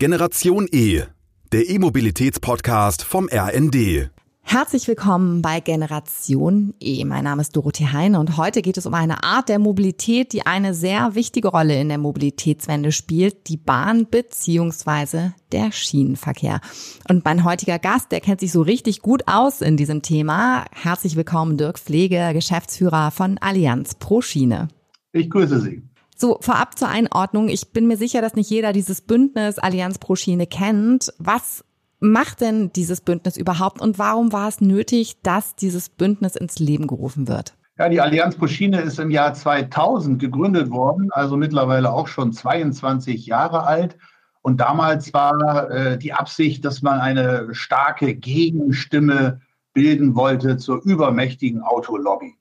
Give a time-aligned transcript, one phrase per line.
[0.00, 1.02] Generation E,
[1.50, 4.10] der E-Mobilitäts-Podcast vom RND.
[4.42, 7.04] Herzlich willkommen bei Generation E.
[7.04, 10.46] Mein Name ist Dorothee Heine und heute geht es um eine Art der Mobilität, die
[10.46, 15.30] eine sehr wichtige Rolle in der Mobilitätswende spielt, die Bahn bzw.
[15.50, 16.60] der Schienenverkehr.
[17.08, 20.64] Und mein heutiger Gast, der kennt sich so richtig gut aus in diesem Thema.
[20.70, 24.68] Herzlich willkommen Dirk Pflege, Geschäftsführer von Allianz Pro Schiene.
[25.10, 25.87] Ich grüße Sie.
[26.20, 27.48] So, vorab zur Einordnung.
[27.48, 31.12] Ich bin mir sicher, dass nicht jeder dieses Bündnis Allianz pro Schiene kennt.
[31.18, 31.64] Was
[32.00, 36.88] macht denn dieses Bündnis überhaupt und warum war es nötig, dass dieses Bündnis ins Leben
[36.88, 37.54] gerufen wird?
[37.78, 42.32] Ja, die Allianz pro Schiene ist im Jahr 2000 gegründet worden, also mittlerweile auch schon
[42.32, 43.96] 22 Jahre alt.
[44.42, 49.40] Und damals war äh, die Absicht, dass man eine starke Gegenstimme
[49.72, 52.37] bilden wollte zur übermächtigen Autolobby.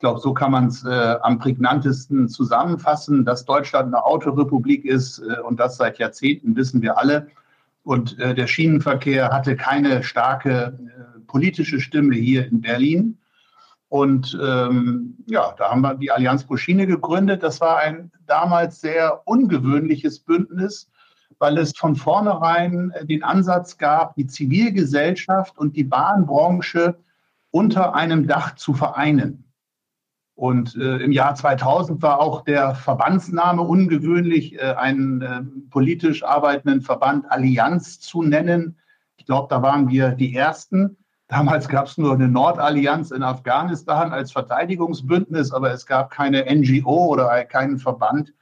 [0.00, 5.18] Ich glaube, so kann man es äh, am prägnantesten zusammenfassen, dass Deutschland eine Autorepublik ist
[5.18, 7.26] äh, und das seit Jahrzehnten, wissen wir alle.
[7.84, 13.18] Und äh, der Schienenverkehr hatte keine starke äh, politische Stimme hier in Berlin.
[13.90, 17.42] Und ähm, ja, da haben wir die Allianz pro Schiene gegründet.
[17.42, 20.88] Das war ein damals sehr ungewöhnliches Bündnis,
[21.38, 26.96] weil es von vornherein äh, den Ansatz gab, die Zivilgesellschaft und die Bahnbranche
[27.50, 29.44] unter einem Dach zu vereinen.
[30.40, 36.80] Und äh, im Jahr 2000 war auch der Verbandsname ungewöhnlich, äh, einen äh, politisch arbeitenden
[36.80, 38.78] Verband Allianz zu nennen.
[39.18, 40.96] Ich glaube, da waren wir die Ersten.
[41.28, 47.08] Damals gab es nur eine Nordallianz in Afghanistan als Verteidigungsbündnis, aber es gab keine NGO
[47.08, 48.32] oder keinen Verband,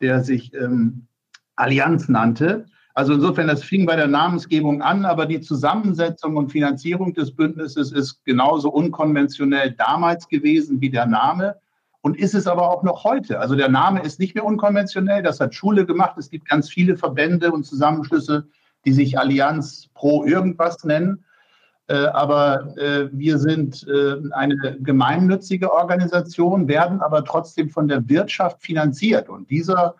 [0.00, 1.08] der sich ähm,
[1.56, 2.66] Allianz nannte.
[2.94, 7.90] Also insofern, das fing bei der Namensgebung an, aber die Zusammensetzung und Finanzierung des Bündnisses
[7.90, 11.56] ist genauso unkonventionell damals gewesen wie der Name
[12.02, 13.40] und ist es aber auch noch heute.
[13.40, 16.16] Also der Name ist nicht mehr unkonventionell, das hat Schule gemacht.
[16.18, 18.46] Es gibt ganz viele Verbände und Zusammenschlüsse,
[18.84, 21.24] die sich Allianz pro irgendwas nennen.
[21.88, 28.62] Äh, aber äh, wir sind äh, eine gemeinnützige Organisation, werden aber trotzdem von der Wirtschaft
[28.62, 29.28] finanziert.
[29.28, 29.96] Und dieser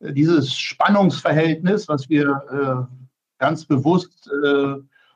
[0.00, 2.94] dieses Spannungsverhältnis, was wir äh,
[3.38, 4.74] ganz bewusst äh,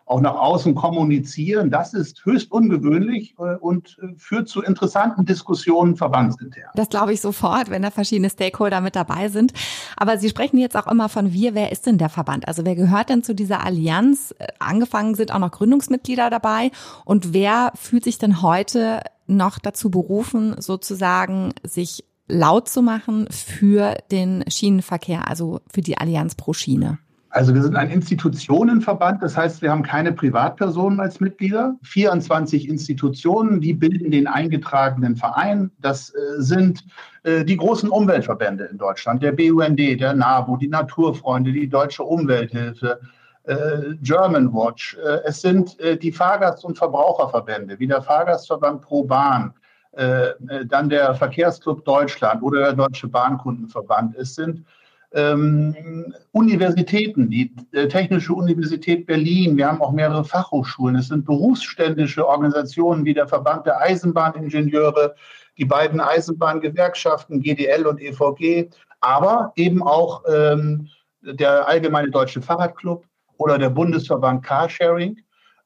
[0.09, 5.97] auch nach außen kommunizieren, das ist höchst ungewöhnlich äh, und äh, führt zu interessanten Diskussionen
[5.97, 6.65] verbandsintern.
[6.75, 9.53] Das glaube ich sofort, wenn da verschiedene Stakeholder mit dabei sind.
[9.97, 11.55] Aber Sie sprechen jetzt auch immer von wir.
[11.55, 12.49] Wer ist denn der Verband?
[12.49, 14.35] Also wer gehört denn zu dieser Allianz?
[14.39, 16.71] Äh, angefangen sind auch noch Gründungsmitglieder dabei.
[17.05, 23.97] Und wer fühlt sich denn heute noch dazu berufen, sozusagen sich laut zu machen für
[24.11, 26.99] den Schienenverkehr, also für die Allianz pro Schiene?
[27.31, 31.77] Also wir sind ein Institutionenverband, das heißt, wir haben keine Privatpersonen als Mitglieder.
[31.83, 35.71] 24 Institutionen, die bilden den eingetragenen Verein.
[35.79, 36.85] Das äh, sind
[37.25, 42.99] äh, die großen Umweltverbände in Deutschland, der BUND, der NABU, die Naturfreunde, die Deutsche Umwelthilfe,
[43.45, 44.97] äh, German Watch.
[45.25, 49.55] Es sind die Fahrgast- und Verbraucherverbände, wie der Fahrgastverband Pro Bahn,
[49.99, 54.15] dann der Verkehrsclub Deutschland oder der Deutsche Bahnkundenverband.
[54.17, 54.65] Es sind
[55.13, 62.27] ähm, Universitäten, die äh, Technische Universität Berlin, wir haben auch mehrere Fachhochschulen, es sind berufsständische
[62.27, 65.15] Organisationen wie der Verband der Eisenbahningenieure,
[65.57, 68.69] die beiden Eisenbahngewerkschaften GDL und EVG,
[69.01, 70.89] aber eben auch ähm,
[71.23, 73.05] der Allgemeine Deutsche Fahrradclub
[73.39, 75.17] oder der Bundesverband Carsharing.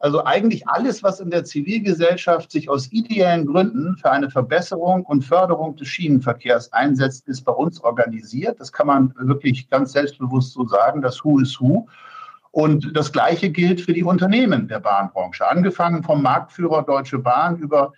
[0.02, 5.24] Also eigentlich alles, was in der Zivilgesellschaft sich aus ideellen Gründen für eine Verbesserung und
[5.24, 8.58] Förderung des Schienenverkehrs einsetzt, ist bei uns organisiert.
[8.58, 11.86] Das kann man wirklich ganz selbstbewusst so sagen, das Who is Who.
[12.50, 17.92] Und das Gleiche gilt für die Unternehmen der Bahnbranche, angefangen vom Marktführer Deutsche Bahn über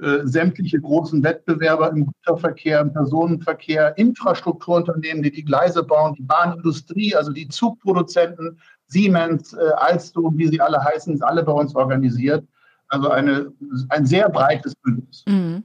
[0.00, 7.16] äh, sämtliche großen Wettbewerber im Güterverkehr, im Personenverkehr, Infrastrukturunternehmen, die die Gleise bauen, die Bahnindustrie,
[7.16, 8.60] also die Zugproduzenten,
[8.90, 12.44] Siemens, äh, Alstom, wie sie alle heißen, sind alle bei uns organisiert.
[12.88, 13.52] Also eine,
[13.88, 15.24] ein sehr breites Bündnis.
[15.26, 15.64] Mhm.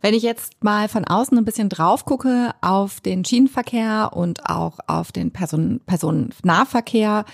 [0.00, 4.80] Wenn ich jetzt mal von außen ein bisschen drauf gucke auf den Schienenverkehr und auch
[4.88, 7.24] auf den Person Personennahverkehr,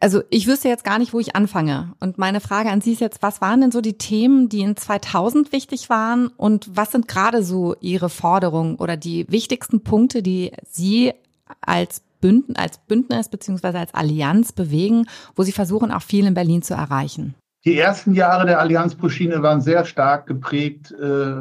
[0.00, 1.94] also ich wüsste jetzt gar nicht, wo ich anfange.
[2.00, 4.76] Und meine Frage an Sie ist jetzt, was waren denn so die Themen, die in
[4.76, 10.52] 2000 wichtig waren und was sind gerade so Ihre Forderungen oder die wichtigsten Punkte, die
[10.70, 11.12] Sie
[11.60, 15.04] als Bündnis, als Bündnis beziehungsweise als Allianz bewegen,
[15.36, 17.34] wo Sie versuchen, auch viel in Berlin zu erreichen?
[17.66, 21.34] Die ersten Jahre der Allianz pro Schiene waren sehr stark geprägt äh,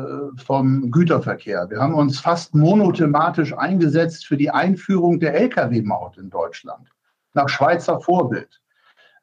[0.44, 1.70] vom Güterverkehr.
[1.70, 6.90] Wir haben uns fast monothematisch eingesetzt für die Einführung der Lkw-Maut in Deutschland,
[7.34, 8.60] nach Schweizer Vorbild.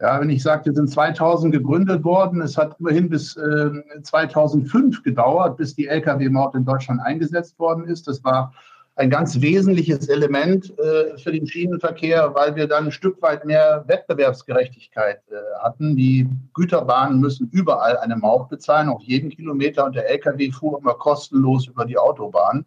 [0.01, 3.71] Ja, wenn ich sage, wir sind 2000 gegründet worden, es hat immerhin bis äh,
[4.03, 8.09] 2005 gedauert, bis die Lkw-Maut in Deutschland eingesetzt worden ist.
[8.09, 8.55] Das war
[9.01, 13.83] ein ganz wesentliches Element äh, für den Schienenverkehr, weil wir dann ein Stück weit mehr
[13.87, 15.97] Wettbewerbsgerechtigkeit äh, hatten.
[15.97, 20.93] Die Güterbahnen müssen überall eine Maut bezahlen, auf jeden Kilometer, und der Lkw fuhr immer
[20.93, 22.67] kostenlos über die Autobahn.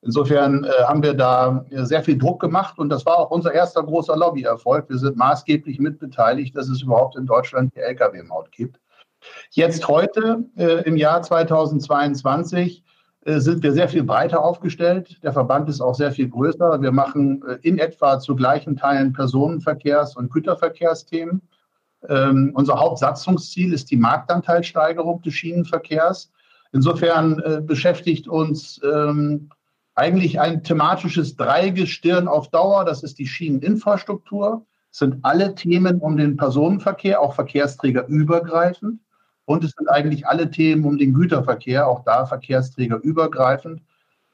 [0.00, 3.82] Insofern äh, haben wir da sehr viel Druck gemacht und das war auch unser erster
[3.82, 4.88] großer Lobbyerfolg.
[4.88, 8.80] Wir sind maßgeblich mitbeteiligt, dass es überhaupt in Deutschland die Lkw-Maut gibt.
[9.50, 12.85] Jetzt heute, äh, im Jahr 2022, äh,
[13.26, 15.20] sind wir sehr viel breiter aufgestellt.
[15.22, 16.80] Der Verband ist auch sehr viel größer.
[16.80, 21.42] Wir machen äh, in etwa zu gleichen Teilen Personenverkehrs- und Güterverkehrsthemen.
[22.08, 26.30] Ähm, unser Hauptsatzungsziel ist die Marktanteilsteigerung des Schienenverkehrs.
[26.72, 29.50] Insofern äh, beschäftigt uns ähm,
[29.96, 32.84] eigentlich ein thematisches Dreigestirn auf Dauer.
[32.84, 34.64] Das ist die Schieneninfrastruktur.
[34.90, 39.00] Das sind alle Themen um den Personenverkehr, auch verkehrsträgerübergreifend.
[39.46, 43.80] Und es sind eigentlich alle Themen um den Güterverkehr, auch da verkehrsträgerübergreifend.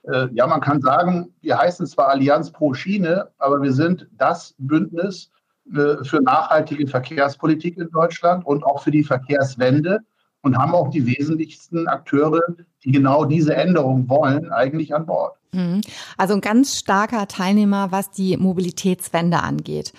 [0.04, 4.54] Äh, ja, man kann sagen, wir heißen zwar Allianz pro Schiene, aber wir sind das
[4.58, 5.30] Bündnis
[5.70, 10.00] äh, für nachhaltige Verkehrspolitik in Deutschland und auch für die Verkehrswende
[10.42, 12.40] und haben auch die wesentlichsten Akteure,
[12.84, 15.36] die genau diese Änderung wollen, eigentlich an Bord.
[15.52, 15.82] Mhm.
[16.16, 19.92] Also ein ganz starker Teilnehmer, was die Mobilitätswende angeht.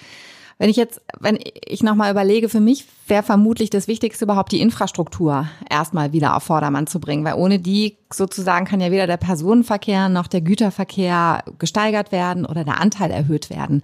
[0.63, 4.61] Wenn ich jetzt, wenn ich nochmal überlege, für mich wäre vermutlich das Wichtigste überhaupt die
[4.61, 9.17] Infrastruktur erstmal wieder auf Vordermann zu bringen, weil ohne die sozusagen kann ja weder der
[9.17, 13.81] Personenverkehr noch der Güterverkehr gesteigert werden oder der Anteil erhöht werden.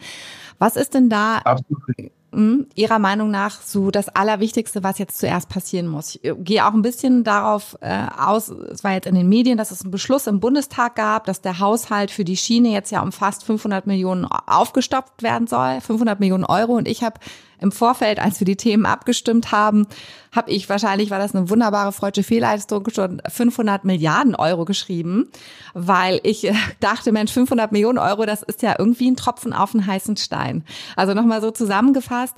[0.58, 2.12] Was ist denn da Absolut.
[2.32, 6.16] Hm, Ihrer Meinung nach so das Allerwichtigste, was jetzt zuerst passieren muss?
[6.16, 9.58] Ich äh, gehe auch ein bisschen darauf äh, aus, es war jetzt in den Medien,
[9.58, 13.02] dass es einen Beschluss im Bundestag gab, dass der Haushalt für die Schiene jetzt ja
[13.02, 16.74] um fast 500 Millionen aufgestopft werden soll, 500 Millionen Euro.
[16.74, 17.20] Und ich habe
[17.62, 19.88] im Vorfeld, als wir die Themen abgestimmt haben,
[20.32, 25.30] habe ich wahrscheinlich, war das eine wunderbare freudsche Fehlleistung, schon 500 Milliarden Euro geschrieben,
[25.74, 29.74] weil ich äh, dachte, Mensch, 500 Millionen Euro, das ist ja irgendwie ein Tropfen auf
[29.74, 30.64] einen heißen Stein.
[30.96, 32.36] Also nochmal so zusammengefasst,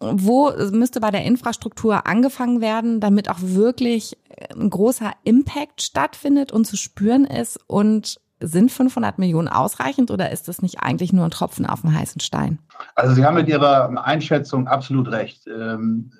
[0.00, 4.16] wo müsste bei der Infrastruktur angefangen werden, damit auch wirklich
[4.54, 10.48] ein großer Impact stattfindet und zu spüren ist und sind 500 Millionen ausreichend oder ist
[10.48, 12.58] das nicht eigentlich nur ein Tropfen auf dem heißen Stein?
[12.94, 15.46] Also Sie haben mit Ihrer Einschätzung absolut recht.
[15.46, 16.12] Ähm,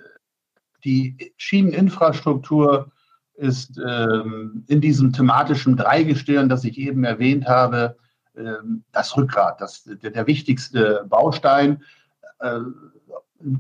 [0.84, 2.90] die Schieneninfrastruktur
[3.34, 7.96] ist ähm, in diesem thematischen Dreigestirn, das ich eben erwähnt habe,
[8.37, 11.82] ähm, das Rückgrat, das, der, wichtigste Baustein.
[12.40, 12.61] Äh,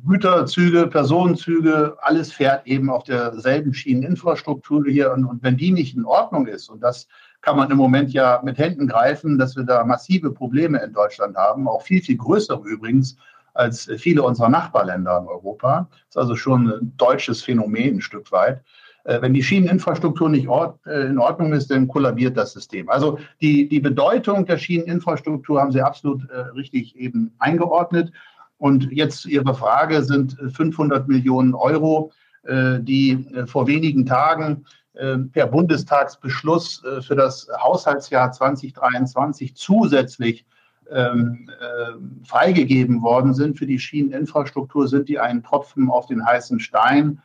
[0.06, 5.12] Güterzüge, Personenzüge, alles fährt eben auf derselben Schieneninfrastruktur hier.
[5.12, 7.08] Und, und wenn die nicht in Ordnung ist, und das
[7.42, 11.36] kann man im Moment ja mit Händen greifen, dass wir da massive Probleme in Deutschland
[11.36, 13.16] haben, auch viel, viel größere übrigens
[13.54, 15.88] als viele unserer Nachbarländer in Europa.
[15.90, 18.62] Das ist also schon ein deutsches Phänomen ein Stück weit.
[19.04, 20.48] Äh, wenn die Schieneninfrastruktur nicht
[20.86, 22.88] äh, in Ordnung ist, dann kollabiert das System.
[22.88, 28.12] Also die, die Bedeutung der Schieneninfrastruktur haben Sie absolut äh, richtig eben eingeordnet.
[28.58, 32.12] Und jetzt Ihre Frage sind 500 Millionen Euro,
[32.46, 40.46] die vor wenigen Tagen per Bundestagsbeschluss äh, für das Haushaltsjahr 2023 zusätzlich
[40.90, 46.60] ähm, äh, freigegeben worden sind für die Schieneninfrastruktur, sind die ein Tropfen auf den heißen
[46.60, 47.22] Stein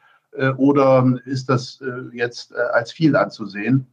[0.57, 1.81] oder ist das
[2.11, 3.87] jetzt als viel anzusehen?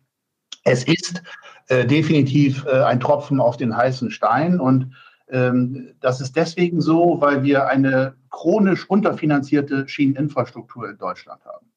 [0.64, 1.22] Es ist
[1.70, 4.92] definitiv ein Tropfen auf den heißen Stein und
[5.32, 11.71] ähm, das ist deswegen so, weil wir eine chronisch unterfinanzierte Schieneninfrastruktur in Deutschland haben.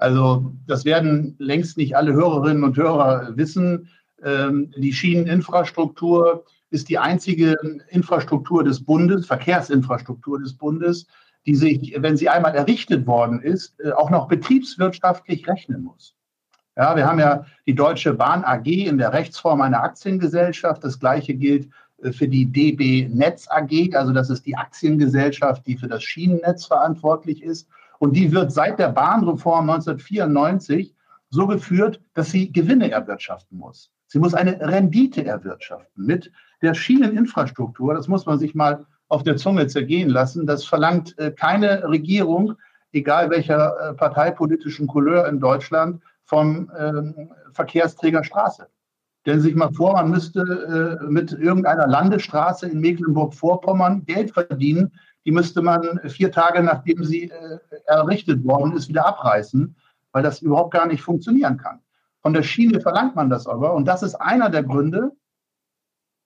[0.00, 3.90] Also das werden längst nicht alle Hörerinnen und Hörer wissen.
[4.24, 7.58] Ähm, die Schieneninfrastruktur ist die einzige
[7.90, 11.06] Infrastruktur des Bundes, Verkehrsinfrastruktur des Bundes,
[11.44, 16.14] die sich, wenn sie einmal errichtet worden ist, äh, auch noch betriebswirtschaftlich rechnen muss.
[16.76, 20.82] Ja, wir haben ja die Deutsche Bahn AG in der Rechtsform einer Aktiengesellschaft.
[20.82, 21.68] Das Gleiche gilt
[22.02, 23.94] äh, für die DB Netz AG.
[23.94, 27.68] Also das ist die Aktiengesellschaft, die für das Schienennetz verantwortlich ist.
[28.00, 30.94] Und die wird seit der Bahnreform 1994
[31.28, 33.92] so geführt, dass sie Gewinne erwirtschaften muss.
[34.06, 37.92] Sie muss eine Rendite erwirtschaften mit der Schieneninfrastruktur.
[37.94, 40.46] Das muss man sich mal auf der Zunge zergehen lassen.
[40.46, 42.54] Das verlangt äh, keine Regierung,
[42.92, 48.66] egal welcher äh, parteipolitischen Couleur in Deutschland, vom ähm, Verkehrsträger Straße.
[49.20, 54.92] Stellen Sie sich mal vor, man müsste äh, mit irgendeiner Landesstraße in Mecklenburg-Vorpommern Geld verdienen,
[55.24, 59.76] die müsste man vier Tage, nachdem sie äh, errichtet worden ist, wieder abreißen,
[60.12, 61.80] weil das überhaupt gar nicht funktionieren kann.
[62.22, 63.74] Von der Schiene verlangt man das aber.
[63.74, 65.12] Und das ist einer der Gründe,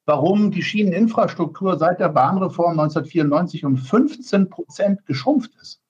[0.07, 5.81] warum die Schieneninfrastruktur seit der Bahnreform 1994 um 15 Prozent geschrumpft ist.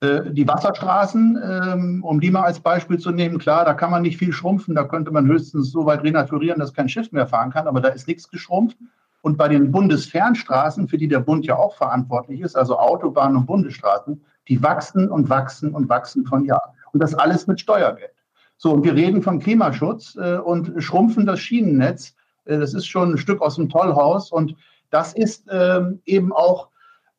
[0.00, 4.02] Äh, die Wasserstraßen, ähm, um die mal als Beispiel zu nehmen, klar, da kann man
[4.02, 7.50] nicht viel schrumpfen, da könnte man höchstens so weit renaturieren, dass kein Schiff mehr fahren
[7.50, 8.76] kann, aber da ist nichts geschrumpft.
[9.22, 13.46] Und bei den Bundesfernstraßen, für die der Bund ja auch verantwortlich ist, also Autobahnen und
[13.46, 16.74] Bundesstraßen, die wachsen und wachsen und wachsen von Jahr.
[16.92, 18.12] Und das alles mit Steuergeld.
[18.58, 22.14] So, und wir reden von Klimaschutz äh, und schrumpfen das Schienennetz.
[22.44, 24.30] Äh, das ist schon ein Stück aus dem Tollhaus.
[24.30, 24.56] Und
[24.90, 26.68] das ist ähm, eben auch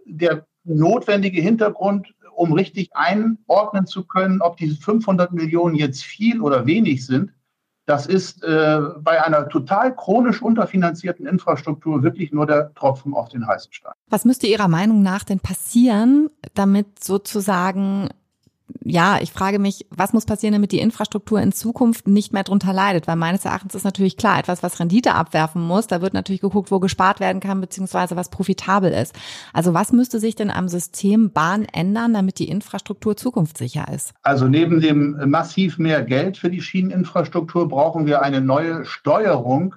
[0.06, 6.66] der notwendige Hintergrund, um richtig einordnen zu können, ob diese 500 Millionen jetzt viel oder
[6.66, 7.32] wenig sind,
[7.86, 13.46] das ist äh, bei einer total chronisch unterfinanzierten Infrastruktur wirklich nur der Tropfen auf den
[13.46, 13.94] heißen Stein.
[14.10, 18.10] Was müsste Ihrer Meinung nach denn passieren, damit sozusagen
[18.84, 22.74] ja, ich frage mich, was muss passieren, damit die Infrastruktur in Zukunft nicht mehr drunter
[22.74, 23.08] leidet?
[23.08, 26.72] Weil meines Erachtens ist natürlich klar, etwas, was Rendite abwerfen muss, da wird natürlich geguckt,
[26.72, 29.16] wo gespart werden kann, beziehungsweise was profitabel ist.
[29.54, 34.14] Also was müsste sich denn am System Bahn ändern, damit die Infrastruktur zukunftssicher ist?
[34.22, 39.76] Also neben dem massiv mehr Geld für die Schieneninfrastruktur brauchen wir eine neue Steuerung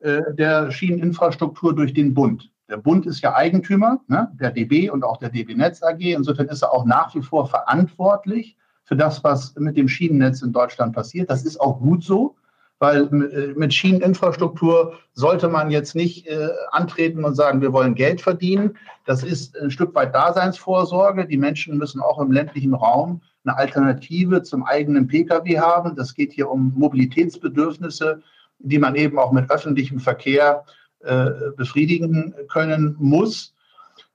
[0.00, 2.50] äh, der Schieneninfrastruktur durch den Bund.
[2.68, 6.00] Der Bund ist ja Eigentümer, ne, der DB und auch der DB Netz AG.
[6.00, 10.52] Insofern ist er auch nach wie vor verantwortlich für das, was mit dem Schienennetz in
[10.52, 11.30] Deutschland passiert.
[11.30, 12.36] Das ist auch gut so,
[12.78, 18.20] weil äh, mit Schieneninfrastruktur sollte man jetzt nicht äh, antreten und sagen, wir wollen Geld
[18.20, 18.76] verdienen.
[19.06, 21.26] Das ist ein Stück weit Daseinsvorsorge.
[21.26, 25.96] Die Menschen müssen auch im ländlichen Raum eine Alternative zum eigenen Pkw haben.
[25.96, 28.22] Das geht hier um Mobilitätsbedürfnisse,
[28.58, 30.64] die man eben auch mit öffentlichem Verkehr
[31.00, 33.54] befriedigen können muss.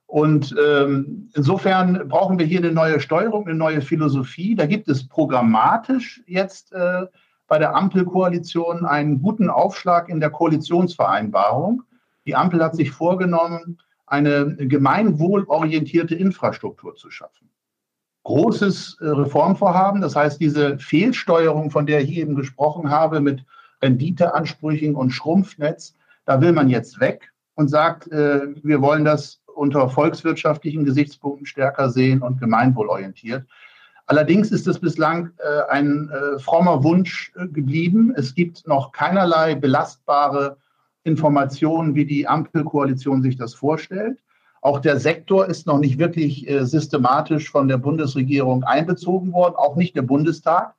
[0.06, 4.54] Und ähm, insofern brauchen wir hier eine neue Steuerung, eine neue Philosophie.
[4.54, 7.06] Da gibt es programmatisch jetzt äh,
[7.48, 11.82] bei der Ampelkoalition einen guten Aufschlag in der Koalitionsvereinbarung.
[12.26, 17.50] Die Ampel hat sich vorgenommen, eine gemeinwohlorientierte Infrastruktur zu schaffen.
[18.22, 23.44] Großes äh, Reformvorhaben, das heißt, diese Fehlsteuerung, von der ich eben gesprochen habe, mit
[23.82, 29.88] Renditeansprüchen und Schrumpfnetz, da will man jetzt weg und sagt, äh, wir wollen das unter
[29.88, 33.46] volkswirtschaftlichen Gesichtspunkten stärker sehen und gemeinwohlorientiert.
[34.06, 38.12] Allerdings ist es bislang äh, ein äh, frommer Wunsch äh, geblieben.
[38.16, 40.58] Es gibt noch keinerlei belastbare
[41.04, 44.18] Informationen, wie die Ampelkoalition sich das vorstellt.
[44.60, 49.76] Auch der Sektor ist noch nicht wirklich äh, systematisch von der Bundesregierung einbezogen worden, auch
[49.76, 50.74] nicht der Bundestag.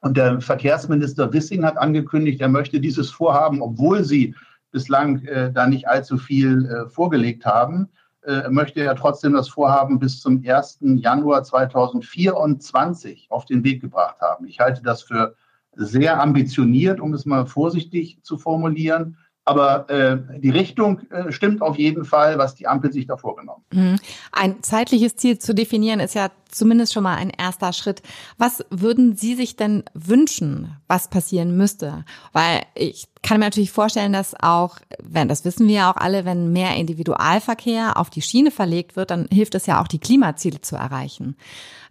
[0.00, 4.34] Und der Verkehrsminister Wissing hat angekündigt, er möchte dieses Vorhaben, obwohl sie
[4.70, 7.88] bislang äh, da nicht allzu viel äh, vorgelegt haben,
[8.26, 10.78] äh, möchte er trotzdem das Vorhaben bis zum 1.
[10.80, 14.46] Januar 2024 auf den Weg gebracht haben.
[14.46, 15.34] Ich halte das für
[15.76, 19.16] sehr ambitioniert, um es mal vorsichtig zu formulieren.
[19.48, 23.62] Aber äh, die Richtung äh, stimmt auf jeden Fall, was die Ampel sich da vorgenommen
[23.70, 23.78] hat.
[23.78, 23.96] Mhm.
[24.32, 28.02] Ein zeitliches Ziel zu definieren ist ja zumindest schon mal ein erster Schritt.
[28.38, 32.04] Was würden Sie sich denn wünschen, was passieren müsste?
[32.32, 36.24] Weil ich kann mir natürlich vorstellen, dass auch, wenn das wissen wir ja auch alle,
[36.24, 40.60] wenn mehr Individualverkehr auf die Schiene verlegt wird, dann hilft es ja auch, die Klimaziele
[40.60, 41.36] zu erreichen.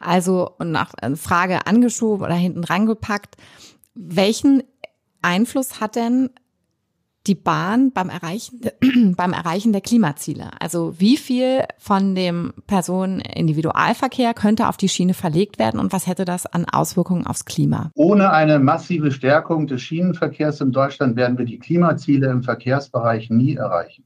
[0.01, 3.37] Also nach äh, Frage angeschoben oder hinten rangepackt,
[3.93, 4.61] welchen
[5.21, 6.31] Einfluss hat denn
[7.27, 8.61] die Bahn beim Erreichen,
[9.17, 10.49] beim Erreichen der Klimaziele.
[10.59, 16.25] Also wie viel von dem Personenindividualverkehr könnte auf die Schiene verlegt werden und was hätte
[16.25, 17.91] das an Auswirkungen aufs Klima?
[17.95, 23.55] Ohne eine massive Stärkung des Schienenverkehrs in Deutschland werden wir die Klimaziele im Verkehrsbereich nie
[23.55, 24.05] erreichen.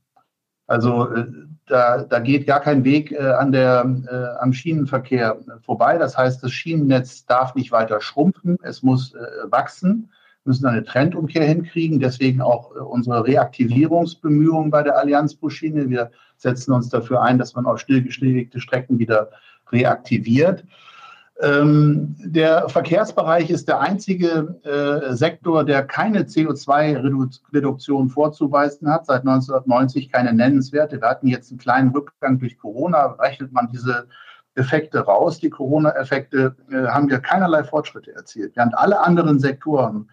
[0.70, 1.26] Also äh,
[1.66, 5.98] da, da geht gar kein Weg äh, an der, äh, am Schienenverkehr vorbei.
[5.98, 9.16] Das heißt, das Schienennetz darf nicht weiter schrumpfen, es muss
[9.50, 10.12] wachsen
[10.50, 12.00] müssen eine Trendumkehr hinkriegen.
[12.00, 15.89] Deswegen auch äh, unsere Reaktivierungsbemühungen bei der Allianz Buschine.
[15.89, 19.29] Wir setzen uns dafür ein, dass man auch stillgelegte Strecken wieder
[19.72, 20.65] reaktiviert.
[21.41, 30.12] Ähm, der Verkehrsbereich ist der einzige äh, Sektor, der keine CO2-Reduktion vorzuweisen hat, seit 1990
[30.12, 31.00] keine nennenswerte.
[31.00, 34.08] Wir hatten jetzt einen kleinen Rückgang durch Corona, rechnet man diese
[34.56, 35.39] Effekte raus.
[35.39, 38.56] Die Corona-Effekte äh, haben wir keinerlei Fortschritte erzielt.
[38.56, 40.10] Während alle anderen Sektoren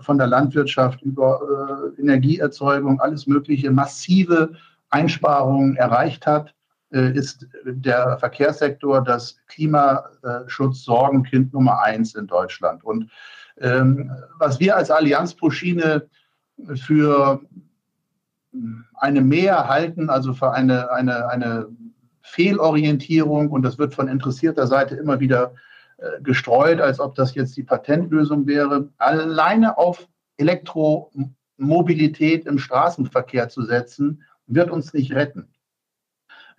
[0.00, 4.52] von der Landwirtschaft über äh, Energieerzeugung, alles Mögliche, massive
[4.90, 6.54] Einsparungen erreicht hat,
[6.92, 12.84] äh, ist der Verkehrssektor das Klimaschutz-Sorgenkind Nummer eins in Deutschland.
[12.84, 13.10] Und
[13.58, 16.08] ähm, was wir als Allianz pro Schiene
[16.74, 17.40] für
[18.94, 21.68] eine Mehr halten, also für eine, eine, eine
[22.22, 25.69] Fehlorientierung, und das wird von interessierter Seite immer wieder äh,
[26.22, 28.88] gestreut, als ob das jetzt die Patentlösung wäre.
[28.98, 35.48] Alleine auf Elektromobilität im Straßenverkehr zu setzen, wird uns nicht retten.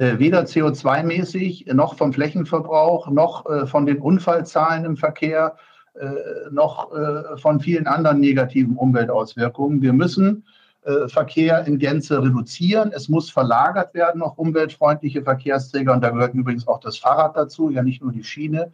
[0.01, 5.55] äh, weder CO2-mäßig noch vom Flächenverbrauch noch äh, von den Unfallzahlen im Verkehr
[5.93, 9.81] äh, noch äh, von vielen anderen negativen Umweltauswirkungen.
[9.81, 10.45] Wir müssen
[10.83, 12.91] äh, Verkehr in Gänze reduzieren.
[12.93, 17.69] Es muss verlagert werden auf umweltfreundliche Verkehrsträger und da gehört übrigens auch das Fahrrad dazu,
[17.69, 18.71] ja nicht nur die Schiene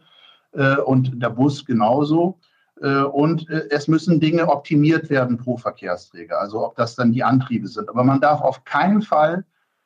[0.52, 2.38] und der Bus genauso.
[2.80, 7.88] Und es müssen Dinge optimiert werden pro Verkehrsträger, also ob das dann die Antriebe sind.
[7.88, 9.44] Aber man darf auf keinen Fall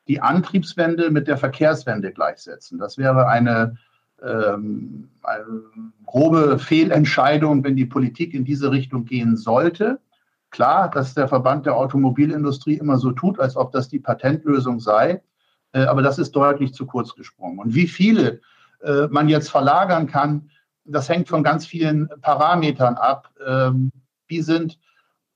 [0.09, 2.79] die Antriebswende mit der Verkehrswende gleichsetzen.
[2.79, 3.77] Das wäre eine,
[4.23, 5.45] ähm, eine
[6.07, 10.01] grobe Fehlentscheidung, wenn die Politik in diese Richtung gehen sollte.
[10.51, 15.23] Klar, dass der Verband der Automobilindustrie immer so tut, als ob das die Patentlösung sei,
[15.73, 17.59] äh, aber das ist deutlich zu kurz gesprungen.
[17.59, 18.41] Und wie viele
[18.83, 20.51] äh, man jetzt verlagern kann,
[20.85, 23.31] das hängt von ganz vielen Parametern ab.
[23.47, 23.93] Ähm,
[24.27, 24.79] wie sind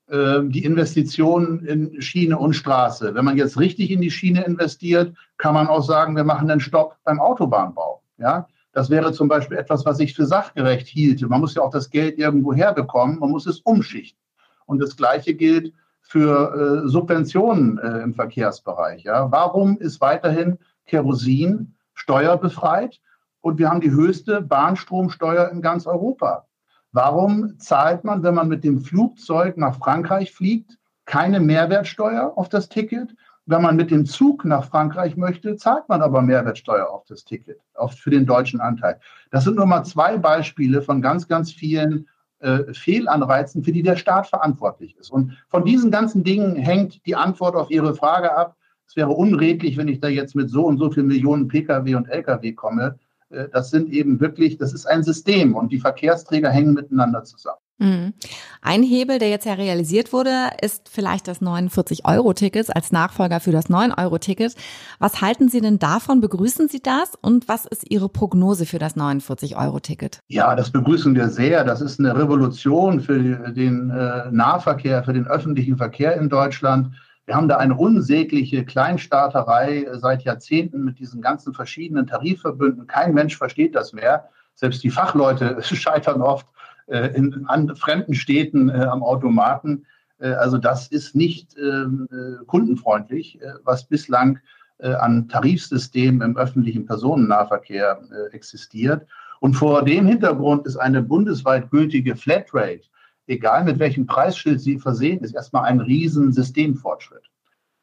[0.09, 3.13] ähm, die Investitionen in Schiene und Straße.
[3.13, 6.61] Wenn man jetzt richtig in die Schiene investiert, kann man auch sagen, wir machen einen
[6.61, 8.01] Stopp beim Autobahnbau.
[8.17, 11.27] Ja, das wäre zum Beispiel etwas, was ich für sachgerecht hielte.
[11.27, 14.21] Man muss ja auch das Geld irgendwo herbekommen, man muss es umschichten.
[14.65, 19.03] Und das Gleiche gilt für äh, Subventionen äh, im Verkehrsbereich.
[19.03, 19.29] Ja.
[19.29, 23.01] Warum ist weiterhin Kerosin steuerbefreit
[23.41, 26.47] und wir haben die höchste Bahnstromsteuer in ganz Europa?
[26.91, 32.69] Warum zahlt man, wenn man mit dem Flugzeug nach Frankreich fliegt, keine Mehrwertsteuer auf das
[32.69, 33.15] Ticket?
[33.45, 37.59] Wenn man mit dem Zug nach Frankreich möchte, zahlt man aber Mehrwertsteuer auf das Ticket,
[37.75, 38.99] oft für den deutschen Anteil.
[39.31, 42.07] Das sind nur mal zwei Beispiele von ganz, ganz vielen
[42.39, 45.11] äh, Fehlanreizen, für die der Staat verantwortlich ist.
[45.11, 48.57] Und von diesen ganzen Dingen hängt die Antwort auf Ihre Frage ab.
[48.85, 52.07] Es wäre unredlich, wenn ich da jetzt mit so und so vielen Millionen Pkw und
[52.09, 52.99] Lkw komme.
[53.29, 57.59] Äh, das sind eben wirklich, das ist ein System und die Verkehrsträger hängen miteinander zusammen.
[57.79, 58.13] Mhm.
[58.61, 63.69] Ein Hebel, der jetzt ja realisiert wurde, ist vielleicht das 49-Euro-Ticket als Nachfolger für das
[63.69, 64.55] 9-Euro-Ticket.
[64.97, 66.19] Was halten Sie denn davon?
[66.19, 67.13] Begrüßen Sie das?
[67.21, 70.21] Und was ist Ihre Prognose für das 49-Euro-Ticket?
[70.27, 71.63] Ja, das begrüßen wir sehr.
[71.63, 73.19] Das ist eine Revolution für
[73.51, 76.95] den äh, Nahverkehr, für den öffentlichen Verkehr in Deutschland.
[77.27, 82.87] Wir haben da eine unsägliche Kleinstaaterei seit Jahrzehnten mit diesen ganzen verschiedenen Tarifverbünden.
[82.87, 84.29] Kein Mensch versteht das mehr.
[84.55, 86.47] Selbst die Fachleute scheitern oft
[86.87, 89.85] äh, in fremden Städten äh, am Automaten.
[90.19, 94.39] Äh, also das ist nicht ähm, äh, kundenfreundlich, was bislang
[94.79, 97.99] an Tarifsystemen im öffentlichen Personennahverkehr
[98.31, 99.07] existiert.
[99.39, 102.83] Und vor dem Hintergrund ist eine bundesweit gültige Flatrate
[103.27, 107.29] egal mit welchem Preisschild sie versehen, ist erstmal ein riesen Systemfortschritt.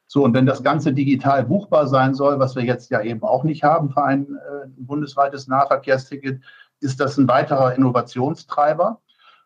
[0.07, 3.43] So, und wenn das Ganze digital buchbar sein soll, was wir jetzt ja eben auch
[3.43, 6.41] nicht haben für ein äh, bundesweites Nahverkehrsticket,
[6.79, 9.01] ist das ein weiterer Innovationstreiber.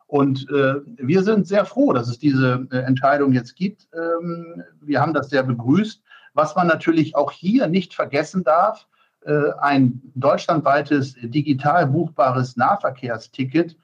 [0.08, 3.88] Und äh, wir sind sehr froh, dass es diese äh, Entscheidung jetzt gibt.
[3.94, 6.02] Ähm, wir haben das sehr begrüßt.
[6.34, 8.88] Was man natürlich auch hier nicht vergessen darf,
[9.22, 13.78] äh, ein deutschlandweites digital buchbares Nahverkehrsticket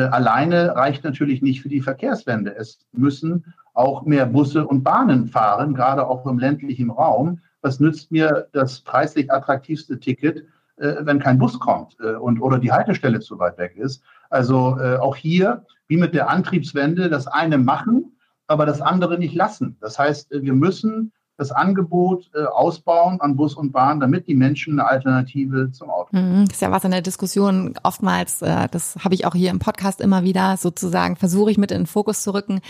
[0.00, 2.54] alleine reicht natürlich nicht für die Verkehrswende.
[2.56, 7.40] Es müssen auch mehr Busse und Bahnen fahren, gerade auch im ländlichen Raum.
[7.62, 12.58] Was nützt mir das preislich attraktivste Ticket, äh, wenn kein Bus kommt äh, und oder
[12.58, 14.02] die Haltestelle zu weit weg ist?
[14.30, 19.34] Also äh, auch hier, wie mit der Antriebswende, das eine machen, aber das andere nicht
[19.34, 19.76] lassen.
[19.80, 24.34] Das heißt, äh, wir müssen das Angebot äh, ausbauen an Bus und Bahn, damit die
[24.34, 26.46] Menschen eine Alternative zum Auto haben.
[26.46, 29.58] Das ist ja was in der Diskussion oftmals, äh, das habe ich auch hier im
[29.58, 32.60] Podcast immer wieder sozusagen, versuche ich mit in den Fokus zu rücken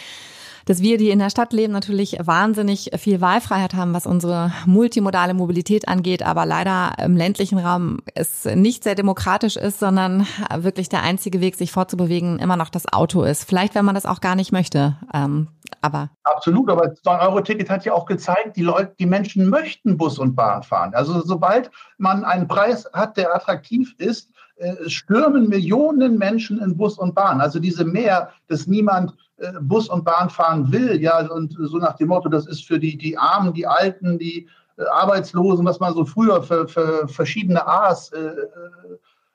[0.65, 5.35] dass wir, die in der Stadt leben, natürlich wahnsinnig viel Wahlfreiheit haben, was unsere multimodale
[5.35, 11.03] Mobilität angeht, aber leider im ländlichen Raum es nicht sehr demokratisch ist, sondern wirklich der
[11.03, 13.45] einzige Weg, sich fortzubewegen, immer noch das Auto ist.
[13.45, 14.97] Vielleicht, wenn man das auch gar nicht möchte.
[15.13, 15.49] Ähm,
[15.83, 20.18] aber Absolut, aber das 9-Euro-Ticket hat ja auch gezeigt, die Leute, die Menschen möchten Bus
[20.18, 20.95] und Bahn fahren.
[20.95, 26.99] Also sobald man einen Preis hat, der attraktiv ist, äh, stürmen Millionen Menschen in Bus
[26.99, 27.40] und Bahn.
[27.40, 31.97] Also diese Mehr, dass niemand äh, Bus und Bahn fahren will, ja, und so nach
[31.97, 35.95] dem Motto, das ist für die, die Armen, die Alten, die äh, Arbeitslosen, was man
[35.95, 38.35] so früher für, für verschiedene A's äh,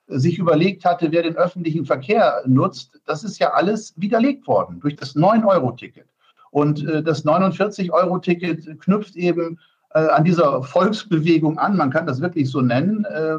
[0.08, 4.96] sich überlegt hatte, wer den öffentlichen Verkehr nutzt, das ist ja alles widerlegt worden durch
[4.96, 6.08] das 9-Euro-Ticket.
[6.52, 9.60] Und äh, das 49-Euro-Ticket knüpft eben
[9.94, 13.06] äh, an dieser Volksbewegung an, man kann das wirklich so nennen.
[13.06, 13.38] Äh,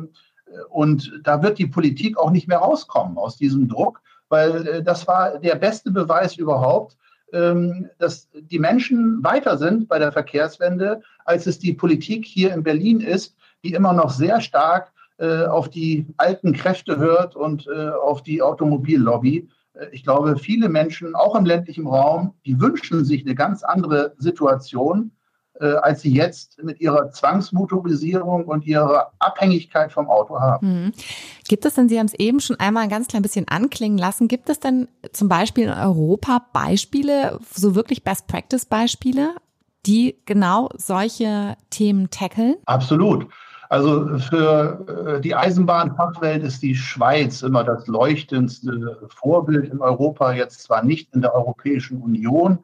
[0.70, 5.06] und da wird die Politik auch nicht mehr rauskommen aus diesem Druck, weil äh, das
[5.06, 6.96] war der beste Beweis überhaupt,
[7.32, 12.62] ähm, dass die Menschen weiter sind bei der Verkehrswende, als es die Politik hier in
[12.62, 17.90] Berlin ist, die immer noch sehr stark äh, auf die alten Kräfte hört und äh,
[17.90, 19.48] auf die Automobillobby.
[19.92, 25.12] Ich glaube, viele Menschen, auch im ländlichen Raum, die wünschen sich eine ganz andere Situation
[25.60, 30.66] äh, als sie jetzt mit ihrer Zwangsmotorisierung und ihrer Abhängigkeit vom Auto haben.
[30.66, 30.92] Hm.
[31.48, 34.28] Gibt es denn, Sie haben es eben schon einmal ein ganz klein bisschen anklingen lassen,
[34.28, 39.34] gibt es denn zum Beispiel in Europa Beispiele, so wirklich Best-Practice-Beispiele,
[39.86, 42.56] die genau solche Themen tackeln?
[42.66, 43.26] Absolut.
[43.68, 50.62] Also für äh, die Eisenbahnfachwelt ist die Schweiz immer das leuchtendste Vorbild in Europa, jetzt
[50.62, 52.60] zwar nicht in der Europäischen Union,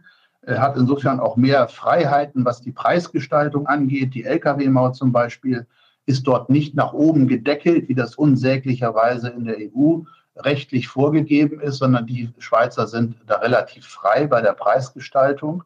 [0.46, 4.14] hat insofern auch mehr Freiheiten, was die Preisgestaltung angeht.
[4.14, 5.66] Die Lkw-Maut zum Beispiel
[6.06, 10.00] ist dort nicht nach oben gedeckelt, wie das unsäglicherweise in der EU
[10.36, 15.64] rechtlich vorgegeben ist, sondern die Schweizer sind da relativ frei bei der Preisgestaltung.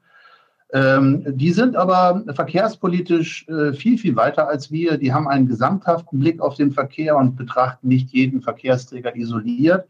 [0.71, 4.99] Ähm, die sind aber verkehrspolitisch äh, viel, viel weiter als wir.
[4.99, 9.89] Die haben einen gesamthaften Blick auf den Verkehr und betrachten nicht jeden Verkehrsträger isoliert.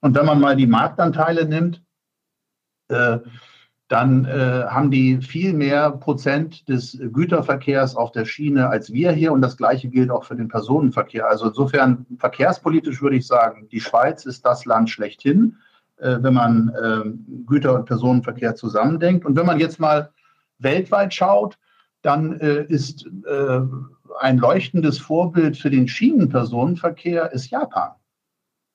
[0.00, 1.82] Und wenn man mal die Marktanteile nimmt,
[2.88, 3.18] äh,
[3.88, 9.32] dann äh, haben die viel mehr Prozent des Güterverkehrs auf der Schiene als wir hier.
[9.32, 11.28] Und das Gleiche gilt auch für den Personenverkehr.
[11.28, 15.58] Also insofern verkehrspolitisch würde ich sagen, die Schweiz ist das Land schlechthin,
[15.98, 17.10] wenn man äh,
[17.46, 19.24] Güter- und Personenverkehr zusammendenkt.
[19.24, 20.10] Und wenn man jetzt mal
[20.58, 21.58] weltweit schaut,
[22.02, 23.60] dann äh, ist äh,
[24.20, 27.92] ein leuchtendes Vorbild für den Schienenpersonenverkehr ist Japan.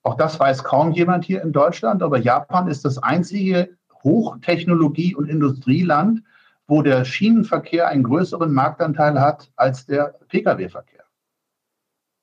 [0.02, 5.30] Auch das weiß kaum jemand hier in Deutschland, aber Japan ist das einzige Hochtechnologie- und
[5.30, 6.24] Industrieland,
[6.68, 10.99] wo der Schienenverkehr einen größeren Marktanteil hat als der Pkw-Verkehr.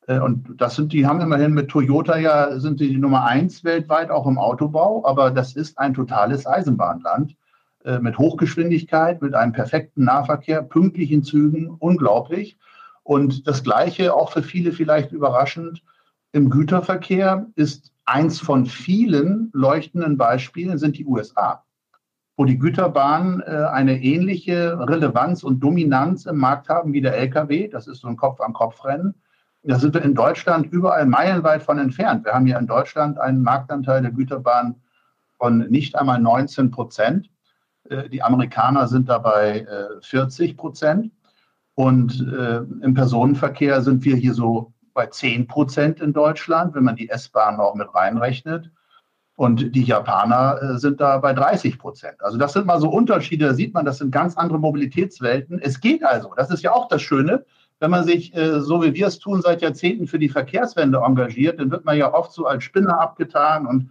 [0.07, 3.64] Äh, und das sind, die haben immerhin mit Toyota ja, sind sie die Nummer eins
[3.64, 7.37] weltweit, auch im Autobau, aber das ist ein totales Eisenbahnland
[7.85, 12.57] äh, mit Hochgeschwindigkeit, mit einem perfekten Nahverkehr, pünktlichen Zügen, unglaublich.
[13.03, 15.83] Und das Gleiche, auch für viele vielleicht überraschend,
[16.33, 21.62] im Güterverkehr ist eins von vielen leuchtenden Beispielen sind die USA
[22.37, 27.69] wo die Güterbahnen äh, eine ähnliche Relevanz und Dominanz im Markt haben wie der Lkw.
[27.69, 29.14] Das ist so ein Kopf-an-Kopf-Rennen.
[29.66, 32.24] Da sind wir in Deutschland überall meilenweit von entfernt.
[32.24, 34.76] Wir haben hier in Deutschland einen Marktanteil der Güterbahn
[35.38, 37.31] von nicht einmal 19 Prozent.
[37.90, 41.11] Äh, die Amerikaner sind dabei äh, 40 Prozent.
[41.74, 46.96] Und äh, im Personenverkehr sind wir hier so bei 10 Prozent in Deutschland, wenn man
[46.96, 48.70] die S-Bahn auch mit reinrechnet.
[49.35, 52.22] Und die Japaner äh, sind da bei 30 Prozent.
[52.22, 55.59] Also das sind mal so Unterschiede, da sieht man, das sind ganz andere Mobilitätswelten.
[55.61, 57.44] Es geht also, das ist ja auch das Schöne,
[57.81, 61.61] wenn man sich, äh, so wie wir es tun, seit Jahrzehnten für die Verkehrswende engagiert,
[61.61, 63.91] dann wird man ja oft so als Spinner abgetan und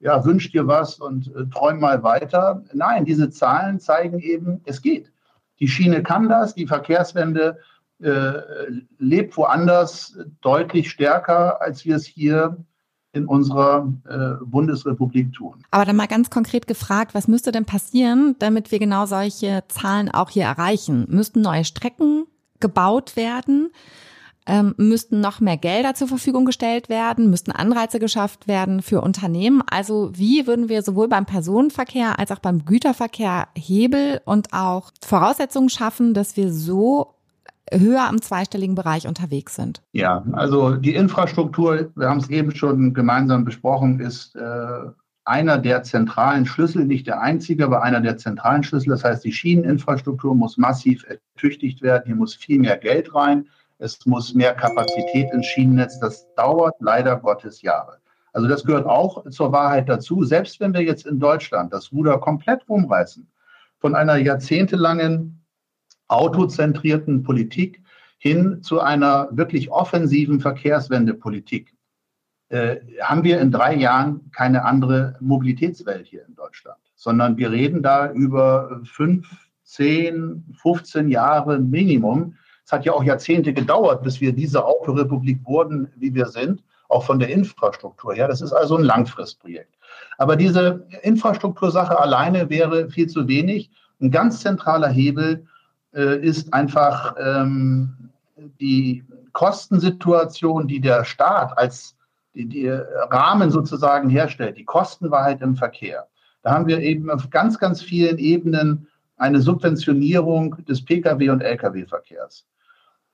[0.00, 2.62] ja, wünscht dir was und äh, träum mal weiter.
[2.72, 5.10] Nein, diese Zahlen zeigen eben, es geht.
[5.58, 7.58] Die Schiene kann das, die Verkehrswende
[8.02, 8.32] äh,
[8.98, 12.58] lebt woanders deutlich stärker, als wir es hier
[13.12, 15.64] in unserer äh, Bundesrepublik tun.
[15.70, 20.10] Aber dann mal ganz konkret gefragt, was müsste denn passieren, damit wir genau solche Zahlen
[20.10, 21.06] auch hier erreichen?
[21.08, 22.26] Müssten neue Strecken
[22.60, 23.70] gebaut werden?
[24.48, 27.30] Ähm, müssten noch mehr Gelder zur Verfügung gestellt werden?
[27.30, 29.62] Müssten Anreize geschafft werden für Unternehmen?
[29.68, 35.68] Also wie würden wir sowohl beim Personenverkehr als auch beim Güterverkehr Hebel und auch Voraussetzungen
[35.68, 37.16] schaffen, dass wir so
[37.72, 39.82] höher am zweistelligen Bereich unterwegs sind?
[39.92, 44.90] Ja, also die Infrastruktur, wir haben es eben schon gemeinsam besprochen, ist äh,
[45.26, 48.90] einer der zentralen Schlüssel, nicht der einzige, aber einer der zentralen Schlüssel.
[48.90, 52.04] Das heißt, die Schieneninfrastruktur muss massiv ertüchtigt werden.
[52.06, 53.48] Hier muss viel mehr Geld rein.
[53.78, 55.98] Es muss mehr Kapazität ins Schienennetz.
[55.98, 57.98] Das dauert leider Gottes Jahre.
[58.32, 60.22] Also das gehört auch zur Wahrheit dazu.
[60.22, 63.26] Selbst wenn wir jetzt in Deutschland das Ruder komplett rumreißen,
[63.78, 65.44] von einer jahrzehntelangen
[66.08, 67.82] autozentrierten Politik
[68.18, 71.75] hin zu einer wirklich offensiven Verkehrswendepolitik.
[72.48, 77.82] Äh, haben wir in drei Jahren keine andere Mobilitätswelt hier in Deutschland, sondern wir reden
[77.82, 79.28] da über fünf,
[79.64, 82.36] zehn, 15 Jahre Minimum.
[82.64, 87.04] Es hat ja auch Jahrzehnte gedauert, bis wir diese Autorepublik wurden, wie wir sind, auch
[87.04, 88.28] von der Infrastruktur her.
[88.28, 89.74] Das ist also ein Langfristprojekt.
[90.18, 93.70] Aber diese Infrastruktursache alleine wäre viel zu wenig.
[94.00, 95.46] Ein ganz zentraler Hebel
[95.94, 98.10] äh, ist einfach ähm,
[98.60, 101.96] die Kostensituation, die der Staat als
[102.36, 106.06] die, die Rahmen sozusagen herstellt, die Kostenwahrheit im Verkehr.
[106.42, 112.46] Da haben wir eben auf ganz, ganz vielen Ebenen eine Subventionierung des Pkw- und Lkw-Verkehrs.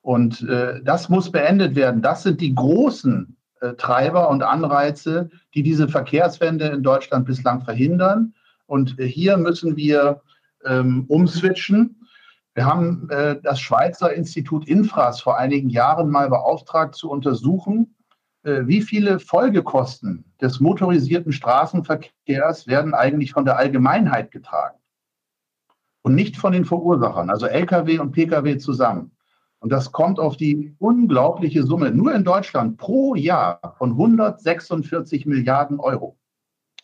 [0.02, 2.02] Und äh, das muss beendet werden.
[2.02, 8.34] Das sind die großen äh, Treiber und Anreize, die diese Verkehrswende in Deutschland bislang verhindern.
[8.66, 10.20] Und äh, hier müssen wir
[10.64, 12.04] ähm, umswitchen.
[12.54, 17.94] Wir haben äh, das Schweizer Institut Infras vor einigen Jahren mal beauftragt zu untersuchen,
[18.44, 24.78] wie viele Folgekosten des motorisierten Straßenverkehrs werden eigentlich von der Allgemeinheit getragen.
[26.02, 29.12] und nicht von den Verursachern, also Lkw und Pkw zusammen.
[29.60, 35.78] Und das kommt auf die unglaubliche Summe, nur in Deutschland pro Jahr von 146 Milliarden
[35.78, 36.18] Euro,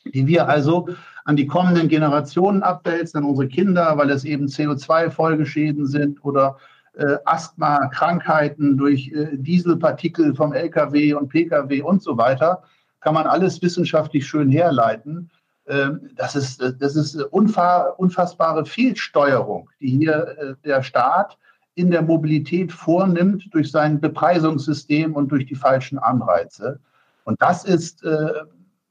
[0.05, 0.89] die wir also
[1.25, 6.57] an die kommenden Generationen abwälzen, an unsere Kinder, weil es eben CO2-Folgeschäden sind oder
[6.99, 12.65] äh, Asthma, Krankheiten durch äh, Dieselpartikel vom Lkw und Pkw und so weiter.
[13.01, 15.31] Kann man alles wissenschaftlich schön herleiten.
[15.69, 21.39] Ähm, das ist, das ist unfassbare Fehlsteuerung, die hier äh, der Staat
[21.77, 26.81] in der Mobilität vornimmt durch sein Bepreisungssystem und durch die falschen Anreize.
[27.23, 28.33] Und das ist äh,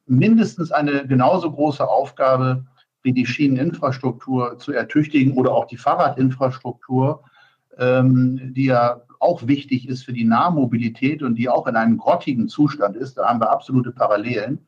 [0.06, 2.66] mindestens eine genauso große Aufgabe
[3.04, 7.24] wie die Schieneninfrastruktur zu ertüchtigen oder auch die Fahrradinfrastruktur,
[7.78, 12.48] ähm, die ja auch wichtig ist für die Nahmobilität und die auch in einem grottigen
[12.48, 13.18] Zustand ist.
[13.18, 14.60] Da haben wir absolute Parallelen.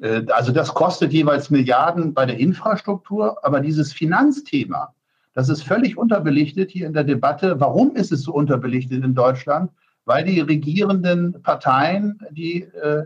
[0.00, 4.94] Äh, also das kostet jeweils Milliarden bei der Infrastruktur, aber dieses Finanzthema,
[5.34, 7.58] das ist völlig unterbelichtet hier in der Debatte.
[7.58, 9.70] Warum ist es so unterbelichtet in Deutschland?
[10.04, 13.04] Weil die regierenden Parteien, die äh,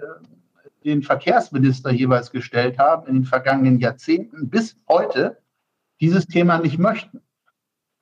[0.85, 5.39] den Verkehrsminister jeweils gestellt haben, in den vergangenen Jahrzehnten bis heute
[6.01, 7.21] dieses Thema nicht möchten.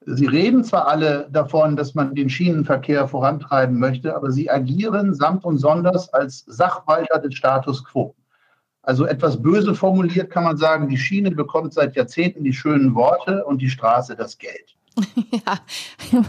[0.06, 5.44] Sie reden zwar alle davon, dass man den Schienenverkehr vorantreiben möchte, aber sie agieren samt
[5.44, 8.14] und sonders als Sachwalter des Status quo.
[8.82, 13.44] Also etwas böse formuliert kann man sagen, die Schiene bekommt seit Jahrzehnten die schönen Worte
[13.44, 14.76] und die Straße das Geld.
[15.32, 15.58] ja.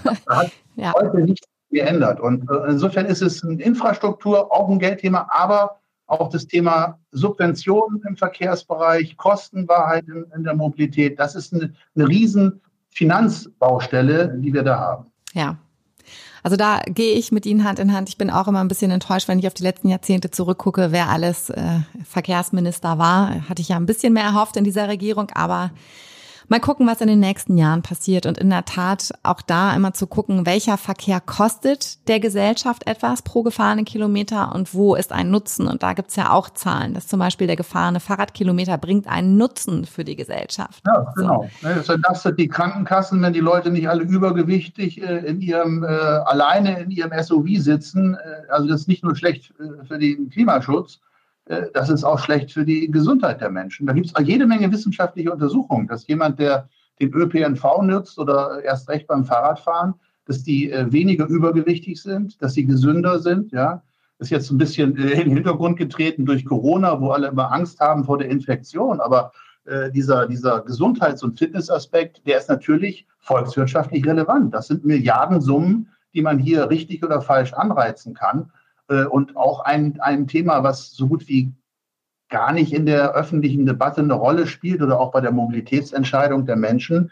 [0.04, 0.94] Das hat ja.
[0.94, 2.22] heute nichts geändert.
[2.22, 8.02] Und äh, insofern ist es eine Infrastruktur, auch ein Geldthema, aber auch das Thema Subventionen
[8.08, 11.20] im Verkehrsbereich, Kostenwahrheit in, in der Mobilität.
[11.20, 12.62] Das ist eine, eine riesen
[12.96, 15.06] Finanzbaustelle, die wir da haben.
[15.34, 15.58] Ja,
[16.46, 18.08] also da gehe ich mit Ihnen Hand in Hand.
[18.08, 21.10] Ich bin auch immer ein bisschen enttäuscht, wenn ich auf die letzten Jahrzehnte zurückgucke, wer
[21.10, 23.50] alles äh, Verkehrsminister war.
[23.50, 25.72] Hatte ich ja ein bisschen mehr erhofft in dieser Regierung, aber
[26.48, 29.94] Mal gucken, was in den nächsten Jahren passiert und in der Tat auch da immer
[29.94, 35.32] zu gucken, welcher Verkehr kostet der Gesellschaft etwas pro gefahrene Kilometer und wo ist ein
[35.32, 35.68] Nutzen.
[35.68, 39.86] Und da gibt's ja auch Zahlen, dass zum Beispiel der gefahrene Fahrradkilometer bringt einen Nutzen
[39.86, 40.84] für die Gesellschaft.
[40.86, 41.50] Ja, genau.
[41.62, 41.68] So.
[41.68, 46.80] Das entlastet die Krankenkassen, wenn die Leute nicht alle übergewichtig äh, in ihrem, äh, alleine
[46.80, 48.16] in ihrem SUV sitzen.
[48.16, 49.54] Äh, also das ist nicht nur schlecht
[49.88, 51.00] für den Klimaschutz,
[51.46, 53.86] das ist auch schlecht für die Gesundheit der Menschen.
[53.86, 58.90] Da gibt es jede Menge wissenschaftliche Untersuchungen, dass jemand, der den ÖPNV nutzt oder erst
[58.90, 59.94] recht beim Fahrradfahren,
[60.26, 63.52] dass die äh, weniger übergewichtig sind, dass sie gesünder sind.
[63.52, 63.84] Ja,
[64.20, 67.80] ist jetzt ein bisschen äh, in den Hintergrund getreten durch Corona, wo alle immer Angst
[67.80, 69.00] haben vor der Infektion.
[69.00, 69.32] Aber
[69.66, 74.54] äh, dieser, dieser Gesundheits- und Fitnessaspekt, der ist natürlich volkswirtschaftlich relevant.
[74.54, 78.52] Das sind Milliardensummen, die man hier richtig oder falsch anreizen kann.
[78.90, 81.54] Äh, und auch ein, ein Thema, was so gut wie
[82.30, 86.56] gar nicht in der öffentlichen Debatte eine Rolle spielt oder auch bei der Mobilitätsentscheidung der
[86.56, 87.12] Menschen.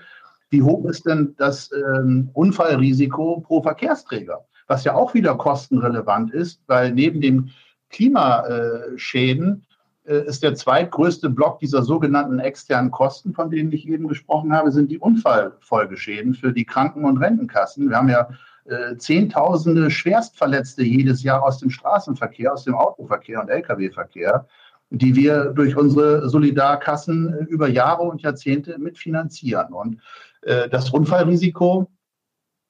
[0.50, 4.46] Wie hoch ist denn das ähm, Unfallrisiko pro Verkehrsträger?
[4.68, 7.52] Was ja auch wieder kostenrelevant ist, weil neben den
[7.90, 9.66] Klimaschäden
[10.06, 14.72] äh, ist der zweitgrößte Block dieser sogenannten externen Kosten, von denen ich eben gesprochen habe,
[14.72, 17.90] sind die Unfallfolgeschäden für die Kranken- und Rentenkassen.
[17.90, 18.30] Wir haben ja
[18.66, 24.48] äh, Zehntausende Schwerstverletzte jedes Jahr aus dem Straßenverkehr, aus dem Autoverkehr und Lkw-Verkehr,
[24.90, 29.74] die wir durch unsere Solidarkassen äh, über Jahre und Jahrzehnte mitfinanzieren.
[29.74, 30.00] Und
[30.44, 31.92] äh, das Unfallrisiko,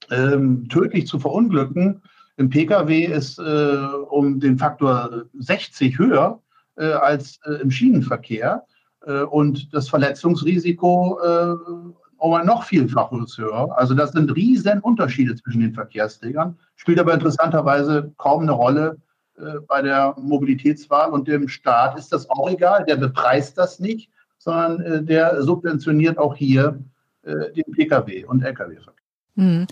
[0.09, 2.01] ähm, tödlich zu verunglücken,
[2.37, 3.77] im Pkw ist äh,
[4.09, 6.39] um den Faktor 60 höher
[6.75, 8.65] als im Schienenverkehr.
[9.29, 11.19] und das Verletzungsrisiko
[12.31, 13.77] ein noch vielfaches höher.
[13.77, 18.97] Also das sind riesen Unterschiede zwischen den Verkehrsträgern, spielt aber interessanterweise kaum eine Rolle
[19.37, 24.09] äh, bei der Mobilitätswahl und dem Staat ist das auch egal, der bepreist das nicht,
[24.37, 26.79] sondern äh, der subventioniert auch hier
[27.23, 28.92] äh, den Pkw und Lkw-Verkehr.
[29.35, 29.65] Hm.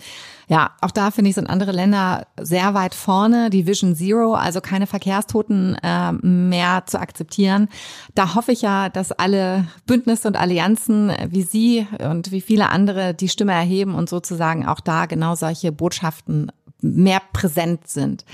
[0.48, 4.60] Ja, auch da finde ich, sind andere Länder sehr weit vorne, die Vision Zero, also
[4.60, 7.68] keine Verkehrstoten äh, mehr zu akzeptieren.
[8.14, 13.14] Da hoffe ich ja, dass alle Bündnisse und Allianzen wie Sie und wie viele andere
[13.14, 18.24] die Stimme erheben und sozusagen auch da genau solche Botschaften mehr präsent sind.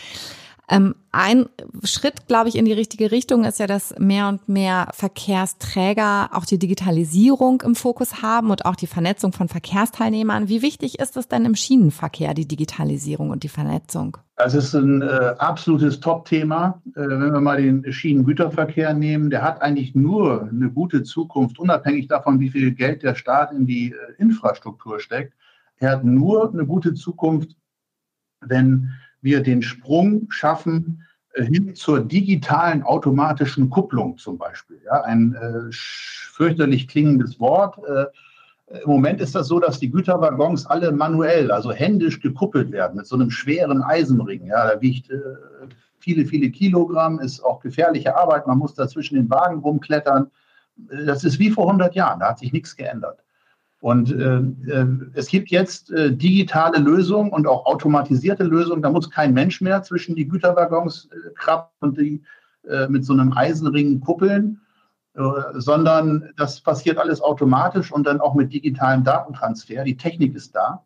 [0.71, 1.47] Ähm, ein
[1.83, 6.45] Schritt, glaube ich, in die richtige Richtung ist ja, dass mehr und mehr Verkehrsträger auch
[6.45, 10.49] die Digitalisierung im Fokus haben und auch die Vernetzung von Verkehrsteilnehmern.
[10.49, 14.19] Wie wichtig ist es denn im Schienenverkehr, die Digitalisierung und die Vernetzung?
[14.37, 16.83] Das ist ein äh, absolutes Top-Thema.
[16.95, 22.09] Äh, wenn wir mal den Schienengüterverkehr nehmen, der hat eigentlich nur eine gute Zukunft, unabhängig
[22.09, 25.33] davon, wie viel Geld der Staat in die äh, Infrastruktur steckt.
[25.79, 27.57] Er hat nur eine gute Zukunft,
[28.41, 31.05] wenn wir den Sprung schaffen
[31.35, 34.81] äh, hin zur digitalen automatischen Kupplung zum Beispiel.
[34.85, 38.07] Ja, ein äh, fürchterlich klingendes Wort, äh,
[38.83, 43.07] Im Moment ist das so, dass die Güterwaggons alle manuell, also händisch gekuppelt werden mit
[43.07, 44.47] so einem schweren Eisenring.
[44.47, 45.21] Ja, da wiegt äh,
[45.99, 48.47] viele, viele Kilogramm, ist auch gefährliche Arbeit.
[48.47, 50.31] Man muss da zwischen den Wagen rumklettern.
[51.07, 53.19] Das ist wie vor 100 Jahren, da hat sich nichts geändert.
[53.81, 58.83] Und äh, äh, es gibt jetzt äh, digitale Lösungen und auch automatisierte Lösungen.
[58.83, 62.23] Da muss kein Mensch mehr zwischen die Güterwaggons äh, krabben und die
[62.69, 64.61] äh, mit so einem Eisenring kuppeln,
[65.15, 65.21] äh,
[65.55, 69.85] sondern das passiert alles automatisch und dann auch mit digitalem Datentransfer.
[69.85, 70.85] Die Technik ist da.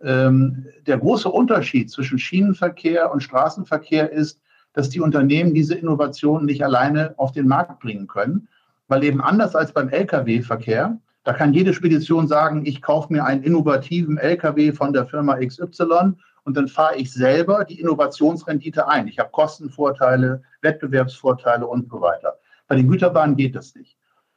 [0.00, 4.40] Ähm, der große Unterschied zwischen Schienenverkehr und Straßenverkehr ist,
[4.72, 8.48] dass die Unternehmen diese Innovationen nicht alleine auf den Markt bringen können,
[8.88, 13.42] weil eben anders als beim Lkw-Verkehr da kann jede Spedition sagen, ich kaufe mir einen
[13.42, 19.06] innovativen LKW von der Firma XY und dann fahre ich selber die Innovationsrendite ein.
[19.06, 22.38] Ich habe Kostenvorteile, Wettbewerbsvorteile und so weiter.
[22.66, 23.96] Bei den Güterbahnen geht das nicht.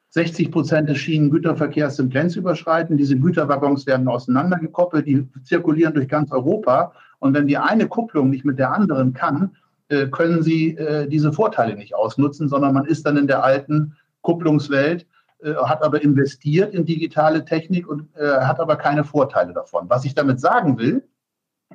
[0.10, 3.00] 60 Prozent des Schienengüterverkehrs sind grenzüberschreitend.
[3.00, 6.94] Diese Güterwaggons werden auseinandergekoppelt, die zirkulieren durch ganz Europa.
[7.20, 9.56] Und wenn die eine Kupplung nicht mit der anderen kann,
[9.90, 13.96] äh, können sie äh, diese Vorteile nicht ausnutzen, sondern man ist dann in der alten
[14.22, 15.06] Kupplungswelt
[15.54, 19.90] hat aber investiert in digitale Technik und äh, hat aber keine Vorteile davon.
[19.90, 21.08] Was ich damit sagen will,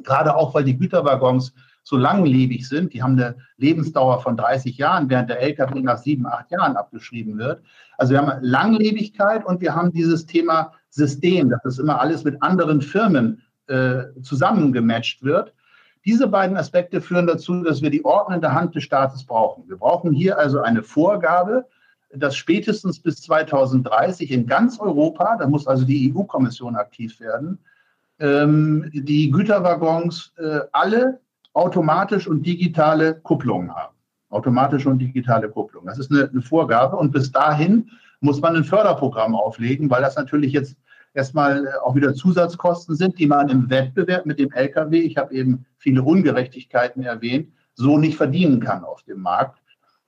[0.02, 1.52] gerade auch weil die Güterwaggons
[1.82, 6.26] so langlebig sind, die haben eine Lebensdauer von 30 Jahren, während der Lkw nach sieben,
[6.26, 7.62] acht Jahren abgeschrieben wird.
[7.96, 12.42] Also wir haben Langlebigkeit und wir haben dieses Thema System, dass das immer alles mit
[12.42, 15.54] anderen Firmen äh, zusammengematcht wird.
[16.04, 19.68] Diese beiden Aspekte führen dazu, dass wir die ordnende Hand des Staates brauchen.
[19.68, 21.66] Wir brauchen hier also eine Vorgabe,
[22.14, 27.58] dass spätestens bis 2030 in ganz Europa, da muss also die EU-Kommission aktiv werden,
[28.18, 31.20] ähm, die Güterwaggons äh, alle
[31.52, 33.94] automatisch und digitale Kupplungen haben.
[34.30, 35.86] Automatische und digitale Kupplung.
[35.86, 36.96] Das ist eine, eine Vorgabe.
[36.96, 40.76] Und bis dahin muss man ein Förderprogramm auflegen, weil das natürlich jetzt
[41.14, 45.34] erstmal äh, auch wieder Zusatzkosten sind, die man im Wettbewerb mit dem Lkw, ich habe
[45.34, 49.60] eben viele Ungerechtigkeiten erwähnt, so nicht verdienen kann auf dem Markt.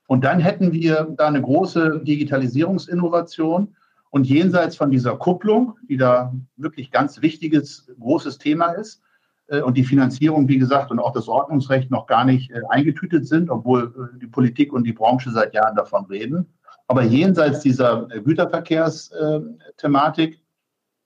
[0.07, 3.75] Und dann hätten wir da eine große Digitalisierungsinnovation.
[4.09, 9.01] Und jenseits von dieser Kupplung, die da wirklich ganz wichtiges, großes Thema ist,
[9.47, 13.27] äh, und die Finanzierung, wie gesagt, und auch das Ordnungsrecht noch gar nicht äh, eingetütet
[13.27, 16.45] sind, obwohl äh, die Politik und die Branche seit Jahren davon reden.
[16.87, 20.41] Aber jenseits dieser Güterverkehrsthematik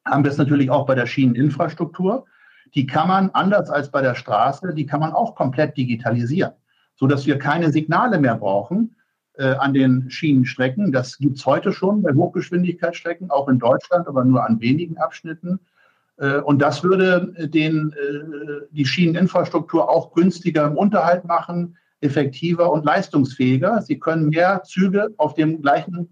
[0.06, 2.26] haben wir es natürlich auch bei der Schieneninfrastruktur.
[2.74, 6.54] Die kann man, anders als bei der Straße, die kann man auch komplett digitalisieren
[6.98, 8.96] so dass wir keine Signale mehr brauchen
[9.38, 10.92] äh, an den Schienenstrecken.
[10.92, 15.60] Das gibt es heute schon bei Hochgeschwindigkeitsstrecken, auch in Deutschland, aber nur an wenigen Abschnitten.
[16.18, 22.86] Äh, und das würde den, äh, die Schieneninfrastruktur auch günstiger im Unterhalt machen, effektiver und
[22.86, 23.82] leistungsfähiger.
[23.82, 26.10] Sie können mehr Züge auf dem gleichen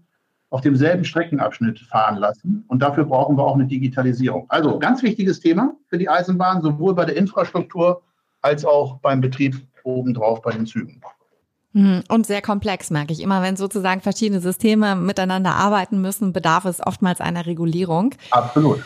[0.50, 2.64] auf demselben Streckenabschnitt fahren lassen.
[2.68, 4.46] Und dafür brauchen wir auch eine Digitalisierung.
[4.48, 8.02] Also ganz wichtiges Thema für die Eisenbahn, sowohl bei der Infrastruktur
[8.42, 11.00] als auch beim Betrieb obendrauf bei den Zügen.
[11.72, 13.20] Hm, und sehr komplex, merke ich.
[13.20, 18.14] Immer wenn sozusagen verschiedene Systeme miteinander arbeiten müssen, bedarf es oftmals einer Regulierung.
[18.30, 18.82] Absolut.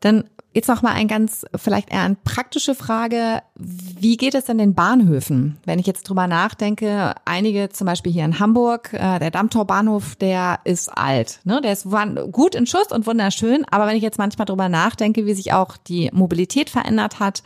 [0.00, 0.24] Dann
[0.54, 3.42] Jetzt noch mal ein ganz, vielleicht eher eine praktische Frage.
[3.54, 5.58] Wie geht es denn den Bahnhöfen?
[5.66, 10.60] Wenn ich jetzt drüber nachdenke, einige zum Beispiel hier in Hamburg, äh, der Dammtorbahnhof, der
[10.64, 11.40] ist alt.
[11.44, 11.60] Ne?
[11.60, 11.86] Der ist
[12.32, 13.66] gut in Schuss und wunderschön.
[13.70, 17.42] Aber wenn ich jetzt manchmal drüber nachdenke, wie sich auch die Mobilität verändert hat,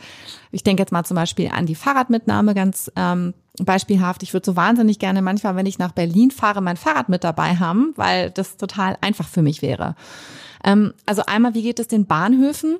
[0.51, 4.23] ich denke jetzt mal zum Beispiel an die Fahrradmitnahme ganz ähm, beispielhaft.
[4.23, 7.57] Ich würde so wahnsinnig gerne manchmal, wenn ich nach Berlin fahre, mein Fahrrad mit dabei
[7.57, 9.95] haben, weil das total einfach für mich wäre.
[10.63, 12.77] Ähm, also einmal, wie geht es den Bahnhöfen?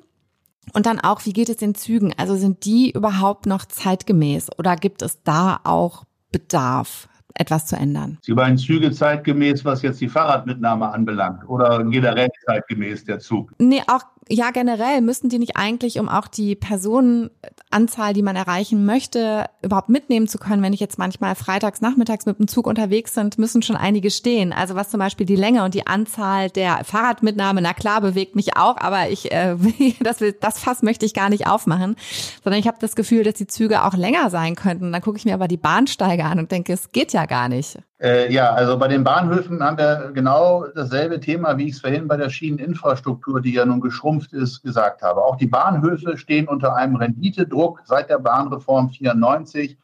[0.72, 2.14] Und dann auch, wie geht es den Zügen?
[2.16, 8.18] Also sind die überhaupt noch zeitgemäß oder gibt es da auch Bedarf, etwas zu ändern?
[8.22, 13.52] Sie meinen Züge zeitgemäß, was jetzt die Fahrradmitnahme anbelangt oder generell zeitgemäß der Zug?
[13.58, 18.86] Nee, auch ja, generell müssten die nicht eigentlich, um auch die Personenanzahl, die man erreichen
[18.86, 23.14] möchte, überhaupt mitnehmen zu können, wenn ich jetzt manchmal freitags nachmittags mit dem Zug unterwegs
[23.14, 24.52] sind, müssen schon einige stehen.
[24.52, 28.56] Also was zum Beispiel die Länge und die Anzahl der Fahrradmitnahme, na klar, bewegt mich
[28.56, 29.56] auch, aber ich äh,
[30.00, 31.96] das, das Fass möchte ich gar nicht aufmachen,
[32.42, 34.92] sondern ich habe das Gefühl, dass die Züge auch länger sein könnten.
[34.92, 37.78] Dann gucke ich mir aber die Bahnsteige an und denke, es geht ja gar nicht.
[38.04, 42.06] Äh, ja, also bei den Bahnhöfen haben wir genau dasselbe Thema, wie ich es vorhin
[42.06, 45.24] bei der Schieneninfrastruktur, die ja nun geschrumpft ist, gesagt habe.
[45.24, 49.78] Auch die Bahnhöfe stehen unter einem Renditedruck seit der Bahnreform 94,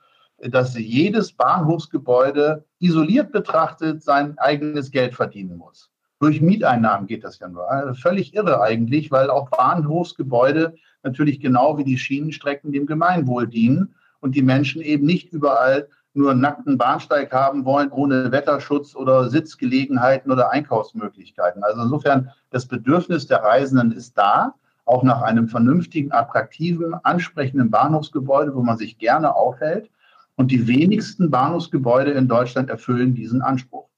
[0.51, 5.91] dass jedes Bahnhofsgebäude isoliert betrachtet sein eigenes Geld verdienen muss.
[6.19, 7.71] Durch Mieteinnahmen geht das ja nur.
[7.71, 13.95] Also völlig irre eigentlich, weil auch Bahnhofsgebäude natürlich genau wie die Schienenstrecken dem Gemeinwohl dienen
[14.21, 19.29] und die Menschen eben nicht überall nur einen nackten Bahnsteig haben wollen, ohne Wetterschutz oder
[19.31, 21.63] Sitzgelegenheiten oder Einkaufsmöglichkeiten.
[21.63, 24.55] Also insofern, das Bedürfnis der Reisenden ist da,
[24.85, 29.89] auch nach einem vernünftigen, attraktiven, ansprechenden Bahnhofsgebäude, wo man sich gerne aufhält.
[30.35, 33.89] Und die wenigsten Bahnhofsgebäude in Deutschland erfüllen diesen Anspruch.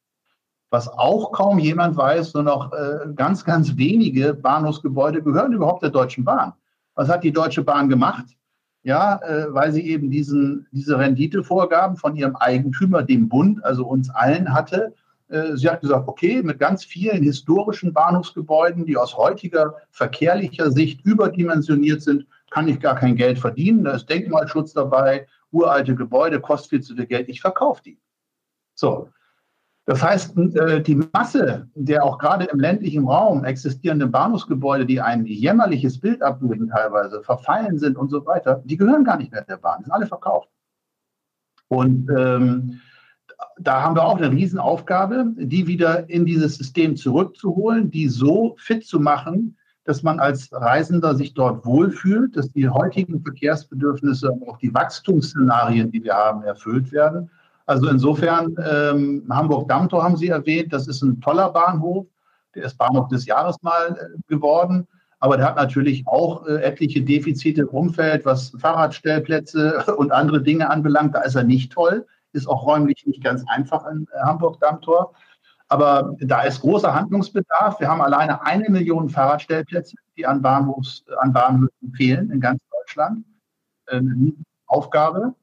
[0.70, 5.90] Was auch kaum jemand weiß, nur noch äh, ganz, ganz wenige Bahnhofsgebäude gehören überhaupt der
[5.90, 6.52] Deutschen Bahn.
[6.94, 8.26] Was hat die Deutsche Bahn gemacht?
[8.84, 14.10] Ja, äh, weil sie eben diesen, diese Renditevorgaben von ihrem Eigentümer, dem Bund, also uns
[14.10, 14.94] allen hatte.
[15.28, 21.04] Äh, sie hat gesagt, okay, mit ganz vielen historischen Bahnhofsgebäuden, die aus heutiger verkehrlicher Sicht
[21.04, 23.84] überdimensioniert sind, kann ich gar kein Geld verdienen.
[23.84, 27.98] Da ist Denkmalschutz dabei, uralte Gebäude, kostet viel zu viel Geld, ich verkaufe die.
[28.74, 29.08] So,
[29.84, 35.26] das heißt, äh, die Masse der auch gerade im ländlichen Raum existierenden Bahnhofsgebäude, die ein
[35.26, 39.56] jämmerliches Bild abbilden teilweise, verfallen sind und so weiter, die gehören gar nicht mehr der
[39.56, 40.48] Bahn, sind alle verkauft.
[41.66, 42.80] Und ähm,
[43.58, 48.86] da haben wir auch eine Riesenaufgabe, die wieder in dieses System zurückzuholen, die so fit
[48.86, 54.72] zu machen, dass man als Reisender sich dort wohlfühlt, dass die heutigen Verkehrsbedürfnisse, auch die
[54.72, 57.30] Wachstumsszenarien, die wir haben, erfüllt werden
[57.66, 62.06] also insofern, ähm, Hamburg-Dammtor haben Sie erwähnt, das ist ein toller Bahnhof.
[62.54, 64.86] Der ist Bahnhof des Jahres mal äh, geworden.
[65.20, 70.68] Aber der hat natürlich auch äh, etliche Defizite im Umfeld, was Fahrradstellplätze und andere Dinge
[70.68, 71.14] anbelangt.
[71.14, 72.06] Da ist er nicht toll.
[72.32, 75.14] Ist auch räumlich nicht ganz einfach in äh, Hamburg-Dammtor.
[75.68, 77.80] Aber da ist großer Handlungsbedarf.
[77.80, 83.24] Wir haben alleine eine Million Fahrradstellplätze, die an, Bahnhofs, an Bahnhöfen fehlen in ganz Deutschland.
[83.86, 84.32] Eine
[84.66, 85.34] Aufgabe.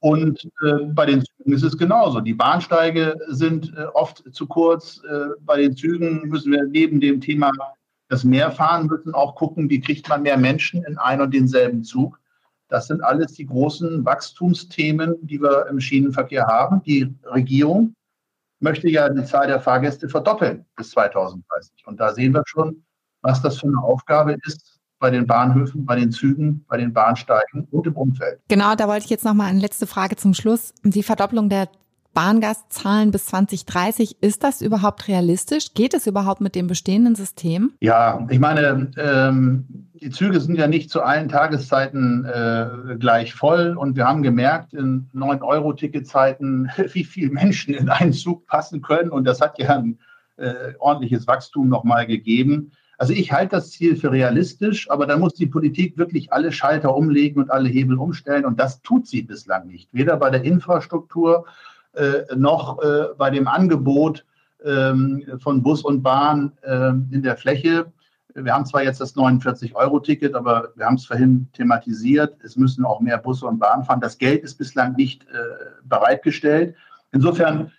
[0.00, 2.20] Und äh, bei den Zügen ist es genauso.
[2.20, 5.02] Die Bahnsteige sind äh, oft zu kurz.
[5.04, 7.50] Äh, bei den Zügen müssen wir neben dem Thema
[8.10, 12.18] das Mehrfahren müssen auch gucken, wie kriegt man mehr Menschen in ein und denselben Zug.
[12.68, 16.82] Das sind alles die großen Wachstumsthemen, die wir im Schienenverkehr haben.
[16.82, 17.94] Die Regierung
[18.58, 21.86] möchte ja die Zahl der Fahrgäste verdoppeln bis 2030.
[21.86, 22.84] Und da sehen wir schon,
[23.22, 27.66] was das für eine Aufgabe ist, bei den Bahnhöfen, bei den Zügen, bei den Bahnsteigen
[27.70, 28.38] und im Umfeld.
[28.48, 30.74] Genau, da wollte ich jetzt noch mal eine letzte Frage zum Schluss.
[30.84, 31.68] Die Verdopplung der
[32.12, 35.74] Bahngastzahlen bis 2030, ist das überhaupt realistisch?
[35.74, 37.72] Geht es überhaupt mit dem bestehenden System?
[37.80, 43.76] Ja, ich meine, ähm, die Züge sind ja nicht zu allen Tageszeiten äh, gleich voll
[43.76, 49.24] und wir haben gemerkt in 9-Euro-Ticketzeiten, wie viele Menschen in einen Zug passen können und
[49.24, 49.98] das hat ja ein
[50.36, 52.72] äh, ordentliches Wachstum nochmal gegeben.
[53.00, 56.94] Also ich halte das Ziel für realistisch, aber da muss die Politik wirklich alle Schalter
[56.94, 58.44] umlegen und alle Hebel umstellen.
[58.44, 59.88] Und das tut sie bislang nicht.
[59.94, 61.46] Weder bei der Infrastruktur
[61.94, 64.26] äh, noch äh, bei dem Angebot
[64.62, 67.90] ähm, von Bus und Bahn äh, in der Fläche.
[68.34, 72.36] Wir haben zwar jetzt das 49-Euro-Ticket, aber wir haben es vorhin thematisiert.
[72.44, 74.02] Es müssen auch mehr Busse und Bahn fahren.
[74.02, 75.38] Das Geld ist bislang nicht äh,
[75.84, 76.74] bereitgestellt.
[77.12, 77.72] Insofern,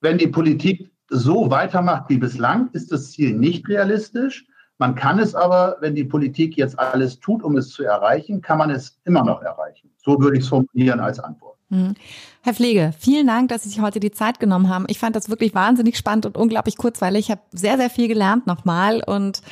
[0.00, 4.46] wenn die Politik so weitermacht wie bislang, ist das Ziel nicht realistisch.
[4.78, 8.58] Man kann es aber, wenn die Politik jetzt alles tut, um es zu erreichen, kann
[8.58, 9.90] man es immer noch erreichen.
[9.96, 11.56] So würde ich es formulieren als Antwort.
[11.70, 11.94] Hm.
[12.42, 14.84] Herr Pflege, vielen Dank, dass Sie sich heute die Zeit genommen haben.
[14.88, 17.26] Ich fand das wirklich wahnsinnig spannend und unglaublich kurzweilig.
[17.26, 19.42] Ich habe sehr, sehr viel gelernt nochmal und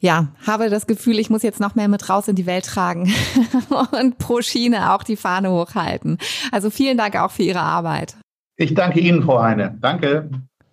[0.00, 3.10] ja, habe das Gefühl, ich muss jetzt noch mehr mit raus in die Welt tragen
[4.00, 6.18] und pro Schiene auch die Fahne hochhalten.
[6.50, 8.16] Also vielen Dank auch für Ihre Arbeit.
[8.56, 9.78] Ich danke Ihnen, Frau Heine.
[9.80, 10.28] Danke.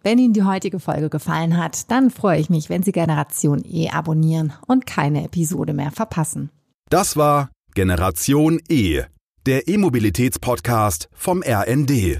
[0.09, 3.91] Wenn Ihnen die heutige Folge gefallen hat, dann freue ich mich, wenn Sie Generation E
[3.91, 6.49] abonnieren und keine Episode mehr verpassen.
[6.89, 9.03] Das war Generation E,
[9.45, 12.17] der E-Mobilitäts-Podcast vom RND.